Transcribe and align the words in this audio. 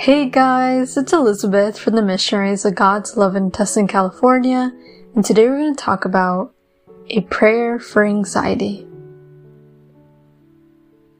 Hey 0.00 0.30
guys, 0.30 0.96
it's 0.96 1.12
Elizabeth 1.12 1.76
from 1.76 1.96
the 1.96 2.02
Missionaries 2.02 2.64
of 2.64 2.76
God's 2.76 3.16
Love 3.16 3.34
in 3.34 3.50
Tustin, 3.50 3.88
California, 3.88 4.70
and 5.16 5.24
today 5.24 5.48
we're 5.48 5.58
going 5.58 5.74
to 5.74 5.84
talk 5.84 6.04
about 6.04 6.54
a 7.08 7.22
prayer 7.22 7.80
for 7.80 8.04
anxiety. 8.04 8.86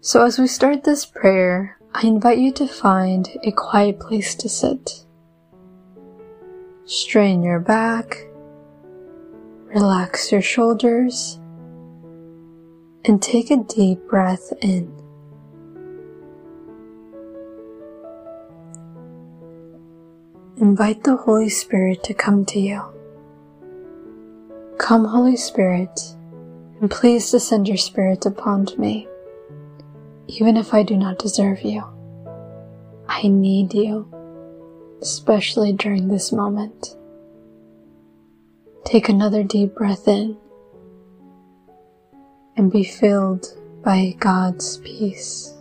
So, 0.00 0.24
as 0.24 0.38
we 0.38 0.46
start 0.46 0.84
this 0.84 1.04
prayer, 1.04 1.78
I 1.94 2.06
invite 2.06 2.38
you 2.38 2.50
to 2.52 2.66
find 2.66 3.28
a 3.44 3.52
quiet 3.52 4.00
place 4.00 4.34
to 4.36 4.48
sit. 4.48 5.04
Strain 6.86 7.42
your 7.42 7.60
back, 7.60 8.26
relax 9.66 10.32
your 10.32 10.40
shoulders, 10.40 11.38
and 13.04 13.20
take 13.20 13.50
a 13.50 13.58
deep 13.58 14.08
breath 14.08 14.50
in. 14.62 15.01
Invite 20.62 21.02
the 21.02 21.16
Holy 21.16 21.48
Spirit 21.48 22.04
to 22.04 22.14
come 22.14 22.44
to 22.44 22.60
you. 22.60 22.80
Come, 24.78 25.04
Holy 25.04 25.34
Spirit, 25.34 26.14
and 26.80 26.88
please 26.88 27.32
descend 27.32 27.66
your 27.66 27.76
Spirit 27.76 28.26
upon 28.26 28.68
me, 28.78 29.08
even 30.28 30.56
if 30.56 30.72
I 30.72 30.84
do 30.84 30.96
not 30.96 31.18
deserve 31.18 31.62
you. 31.62 31.82
I 33.08 33.26
need 33.26 33.74
you, 33.74 34.06
especially 35.02 35.72
during 35.72 36.06
this 36.06 36.30
moment. 36.30 36.94
Take 38.84 39.08
another 39.08 39.42
deep 39.42 39.74
breath 39.74 40.06
in 40.06 40.36
and 42.56 42.70
be 42.70 42.84
filled 42.84 43.46
by 43.82 44.14
God's 44.20 44.76
peace. 44.78 45.56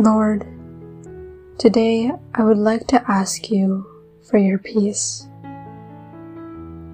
Lord, 0.00 0.46
today 1.58 2.12
I 2.32 2.44
would 2.44 2.56
like 2.56 2.86
to 2.86 3.10
ask 3.10 3.50
you 3.50 3.84
for 4.30 4.38
your 4.38 4.58
peace. 4.58 5.26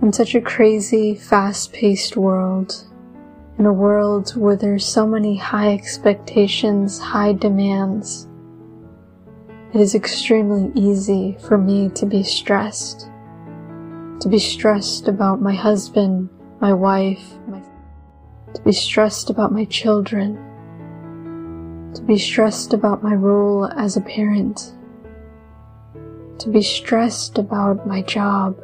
In 0.00 0.10
such 0.10 0.34
a 0.34 0.40
crazy, 0.40 1.14
fast 1.14 1.74
paced 1.74 2.16
world, 2.16 2.82
in 3.58 3.66
a 3.66 3.72
world 3.74 4.30
where 4.30 4.56
there's 4.56 4.86
so 4.86 5.06
many 5.06 5.36
high 5.36 5.74
expectations, 5.74 6.98
high 6.98 7.34
demands, 7.34 8.26
it 9.74 9.82
is 9.82 9.94
extremely 9.94 10.72
easy 10.74 11.36
for 11.46 11.58
me 11.58 11.90
to 11.90 12.06
be 12.06 12.22
stressed. 12.22 13.10
To 14.20 14.28
be 14.30 14.38
stressed 14.38 15.08
about 15.08 15.42
my 15.42 15.52
husband, 15.52 16.30
my 16.58 16.72
wife, 16.72 17.34
my, 17.48 17.60
to 18.54 18.62
be 18.62 18.72
stressed 18.72 19.28
about 19.28 19.52
my 19.52 19.66
children, 19.66 20.38
to 21.94 22.02
be 22.02 22.18
stressed 22.18 22.74
about 22.74 23.02
my 23.02 23.14
role 23.14 23.66
as 23.66 23.96
a 23.96 24.00
parent, 24.00 24.72
to 26.38 26.48
be 26.50 26.60
stressed 26.60 27.38
about 27.38 27.86
my 27.86 28.02
job, 28.02 28.58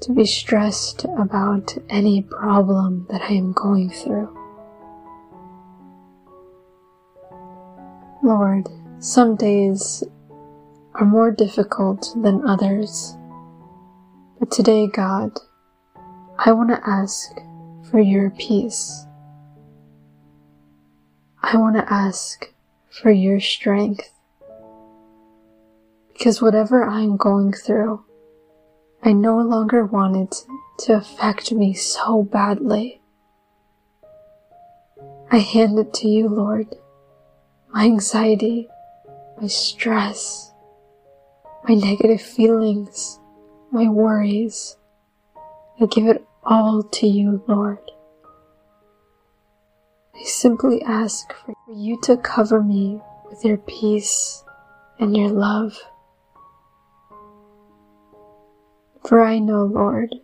to 0.00 0.12
be 0.12 0.24
stressed 0.24 1.04
about 1.18 1.76
any 1.90 2.22
problem 2.22 3.06
that 3.10 3.22
I 3.22 3.34
am 3.34 3.52
going 3.52 3.90
through. 3.90 4.34
Lord, 8.22 8.68
some 8.98 9.36
days 9.36 10.02
are 10.94 11.04
more 11.04 11.30
difficult 11.30 12.14
than 12.22 12.48
others, 12.48 13.16
but 14.38 14.50
today, 14.50 14.86
God, 14.86 15.38
I 16.38 16.52
want 16.52 16.70
to 16.70 16.88
ask 16.88 17.32
for 17.90 18.00
your 18.00 18.30
peace. 18.30 19.05
I 21.48 21.58
want 21.58 21.76
to 21.76 21.92
ask 21.92 22.52
for 22.90 23.12
your 23.12 23.38
strength. 23.38 24.10
Because 26.12 26.42
whatever 26.42 26.84
I'm 26.84 27.16
going 27.16 27.52
through, 27.52 28.04
I 29.04 29.12
no 29.12 29.38
longer 29.38 29.84
want 29.84 30.16
it 30.16 30.44
to 30.86 30.94
affect 30.94 31.52
me 31.52 31.72
so 31.72 32.24
badly. 32.24 33.00
I 35.30 35.38
hand 35.38 35.78
it 35.78 35.94
to 35.94 36.08
you, 36.08 36.28
Lord. 36.28 36.74
My 37.72 37.84
anxiety, 37.84 38.66
my 39.40 39.46
stress, 39.46 40.50
my 41.68 41.76
negative 41.76 42.22
feelings, 42.22 43.20
my 43.70 43.88
worries. 43.88 44.76
I 45.80 45.86
give 45.86 46.08
it 46.08 46.26
all 46.42 46.82
to 46.82 47.06
you, 47.06 47.44
Lord. 47.46 47.88
I 50.18 50.22
simply 50.22 50.80
ask 50.82 51.30
for 51.34 51.54
you 51.68 52.00
to 52.04 52.16
cover 52.16 52.62
me 52.62 53.02
with 53.28 53.44
your 53.44 53.58
peace 53.58 54.42
and 54.98 55.14
your 55.14 55.28
love. 55.28 55.76
For 59.06 59.22
I 59.22 59.38
know, 59.38 59.64
Lord, 59.64 60.14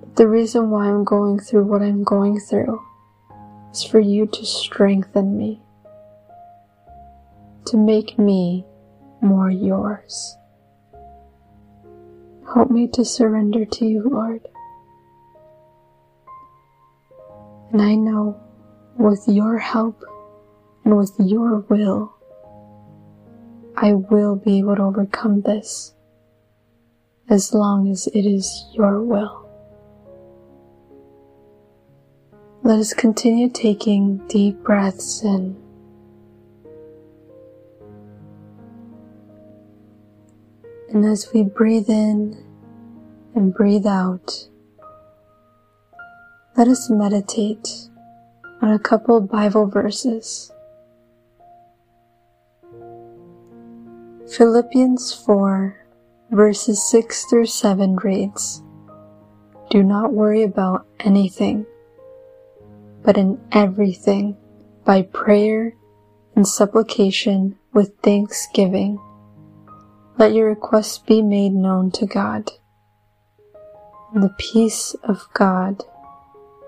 that 0.00 0.16
the 0.16 0.28
reason 0.28 0.68
why 0.68 0.88
I'm 0.88 1.02
going 1.02 1.40
through 1.40 1.64
what 1.64 1.80
I'm 1.80 2.04
going 2.04 2.40
through 2.40 2.80
is 3.72 3.84
for 3.84 4.00
you 4.00 4.26
to 4.26 4.44
strengthen 4.44 5.38
me, 5.38 5.62
to 7.66 7.78
make 7.78 8.18
me 8.18 8.66
more 9.22 9.50
yours. 9.50 10.36
Help 12.52 12.70
me 12.70 12.86
to 12.88 13.02
surrender 13.02 13.64
to 13.64 13.86
you, 13.86 14.02
Lord. 14.02 14.46
And 17.72 17.80
I 17.80 17.94
know 17.94 18.38
with 18.98 19.24
your 19.26 19.56
help 19.56 20.04
and 20.84 20.96
with 20.96 21.14
your 21.18 21.60
will, 21.60 22.14
I 23.74 23.94
will 23.94 24.36
be 24.36 24.58
able 24.58 24.76
to 24.76 24.82
overcome 24.82 25.40
this 25.40 25.94
as 27.30 27.54
long 27.54 27.90
as 27.90 28.08
it 28.08 28.26
is 28.26 28.66
your 28.74 29.02
will. 29.02 29.48
Let 32.62 32.78
us 32.78 32.92
continue 32.92 33.48
taking 33.48 34.18
deep 34.28 34.62
breaths 34.62 35.24
in. 35.24 35.56
And 40.90 41.06
as 41.06 41.32
we 41.32 41.42
breathe 41.42 41.88
in 41.88 42.36
and 43.34 43.54
breathe 43.54 43.86
out, 43.86 44.48
let 46.56 46.68
us 46.68 46.90
meditate 46.90 47.88
on 48.60 48.72
a 48.72 48.78
couple 48.78 49.20
Bible 49.20 49.66
verses. 49.66 50.52
Philippians 54.36 55.14
4 55.14 55.86
verses 56.30 56.82
6 56.90 57.24
through 57.26 57.46
7 57.46 57.96
reads, 57.96 58.62
Do 59.70 59.82
not 59.82 60.12
worry 60.12 60.42
about 60.42 60.86
anything, 61.00 61.66
but 63.02 63.16
in 63.16 63.40
everything, 63.52 64.36
by 64.84 65.02
prayer 65.02 65.74
and 66.34 66.46
supplication 66.46 67.58
with 67.72 67.96
thanksgiving, 68.02 68.98
let 70.18 70.34
your 70.34 70.48
requests 70.48 70.98
be 70.98 71.22
made 71.22 71.52
known 71.52 71.90
to 71.92 72.06
God. 72.06 72.50
The 74.14 74.34
peace 74.38 74.94
of 75.02 75.26
God, 75.32 75.84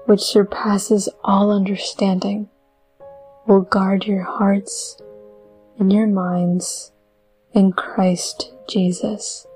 which 0.06 0.20
surpasses 0.20 1.08
all 1.22 1.50
understanding, 1.50 2.48
will 3.46 3.62
guard 3.62 4.06
your 4.06 4.22
hearts 4.22 4.98
and 5.78 5.92
your 5.92 6.06
minds 6.06 6.92
in 7.52 7.72
Christ 7.72 8.52
Jesus. 8.68 9.46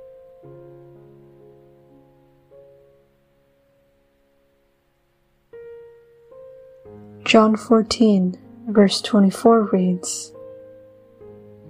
John 7.24 7.56
14, 7.56 8.38
verse 8.68 9.02
24 9.02 9.64
reads, 9.64 10.32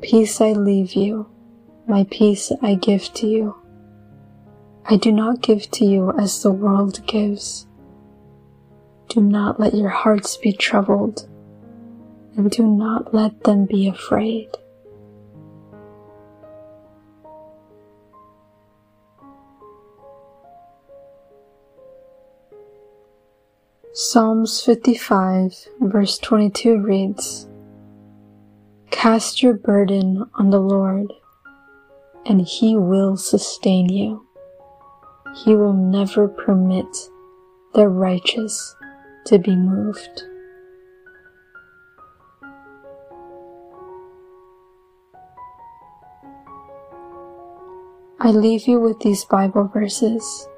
Peace 0.01 0.41
I 0.41 0.53
leave 0.53 0.93
you, 0.93 1.29
my 1.89 2.07
peace 2.09 2.53
I 2.63 2.77
give 2.77 3.13
to 3.15 3.27
you. 3.27 3.57
I 4.85 4.97
do 4.97 5.11
not 5.11 5.43
give 5.43 5.69
to 5.73 5.85
you 5.85 6.13
as 6.19 6.43
the 6.43 6.53
world 6.53 7.05
gives. 7.07 7.68
Do 9.09 9.23
not 9.23 9.59
let 9.59 9.75
your 9.75 9.89
hearts 9.89 10.37
be 10.37 10.53
troubled, 10.53 11.27
and 12.37 12.51
do 12.51 12.67
not 12.67 13.15
let 13.15 13.45
them 13.45 13.65
be 13.65 13.89
afraid. 13.89 14.51
Psalms 23.95 24.61
55 24.61 25.69
verse 25.81 26.19
22 26.19 26.79
reads, 26.79 27.49
Cast 28.91 29.43
your 29.43 29.55
burden 29.55 30.25
on 30.35 30.51
the 30.51 30.61
Lord, 30.61 31.13
and 32.27 32.43
He 32.43 32.77
will 32.77 33.17
sustain 33.17 33.89
you. 33.89 34.27
He 35.35 35.57
will 35.57 35.73
never 35.73 36.29
permit 36.29 36.87
the 37.75 37.89
righteous 37.89 38.77
to 39.29 39.39
be 39.39 39.55
moved. 39.55 40.23
I 48.21 48.31
leave 48.31 48.67
you 48.67 48.81
with 48.81 49.01
these 49.01 49.25
Bible 49.27 49.69
verses. 49.69 50.49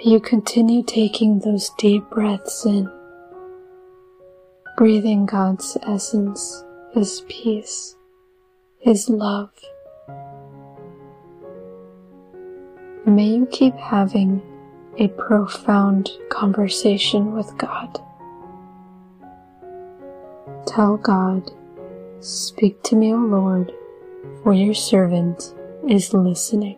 You 0.00 0.20
continue 0.20 0.84
taking 0.84 1.40
those 1.40 1.70
deep 1.78 2.08
breaths 2.10 2.64
in, 2.64 2.88
breathing 4.76 5.26
God's 5.26 5.76
essence, 5.82 6.64
His 6.92 7.22
peace, 7.28 7.96
His 8.78 9.08
love. 9.08 9.50
May 13.04 13.26
you 13.26 13.46
keep 13.50 13.74
having 13.74 14.40
a 14.98 15.08
profound 15.08 16.10
conversation 16.28 17.32
with 17.32 17.56
God. 17.56 18.00
Tell 20.66 20.96
God, 20.96 21.50
Speak 22.20 22.82
to 22.82 22.96
me, 22.96 23.14
O 23.14 23.18
Lord, 23.18 23.72
for 24.42 24.52
your 24.52 24.74
servant 24.74 25.54
is 25.88 26.12
listening. 26.12 26.76